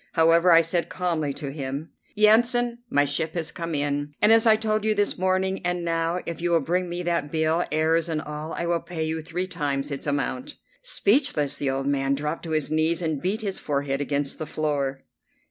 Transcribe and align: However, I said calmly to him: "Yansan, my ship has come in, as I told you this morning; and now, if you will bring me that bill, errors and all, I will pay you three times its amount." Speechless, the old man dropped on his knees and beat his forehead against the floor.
However, 0.13 0.51
I 0.51 0.61
said 0.61 0.89
calmly 0.89 1.31
to 1.33 1.51
him: 1.51 1.91
"Yansan, 2.17 2.79
my 2.89 3.05
ship 3.05 3.35
has 3.35 3.51
come 3.51 3.75
in, 3.75 4.15
as 4.19 4.47
I 4.47 4.55
told 4.55 4.83
you 4.83 4.95
this 4.95 5.15
morning; 5.19 5.63
and 5.63 5.85
now, 5.85 6.21
if 6.25 6.41
you 6.41 6.49
will 6.49 6.59
bring 6.61 6.89
me 6.89 7.03
that 7.03 7.31
bill, 7.31 7.63
errors 7.71 8.09
and 8.09 8.19
all, 8.19 8.51
I 8.53 8.65
will 8.65 8.81
pay 8.81 9.03
you 9.03 9.21
three 9.21 9.45
times 9.45 9.91
its 9.91 10.07
amount." 10.07 10.55
Speechless, 10.81 11.57
the 11.59 11.69
old 11.69 11.85
man 11.85 12.15
dropped 12.15 12.47
on 12.47 12.53
his 12.53 12.71
knees 12.71 12.99
and 13.03 13.21
beat 13.21 13.41
his 13.41 13.59
forehead 13.59 14.01
against 14.01 14.39
the 14.39 14.47
floor. 14.47 15.03